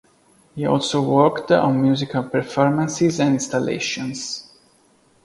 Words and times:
He 0.55 0.65
also 0.65 0.99
worked 1.03 1.51
on 1.51 1.79
musical 1.79 2.23
performances 2.23 3.19
and 3.19 3.35
installations. 3.35 4.49